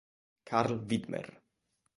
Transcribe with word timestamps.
Carl 0.45 0.81
Widmer 0.89 1.29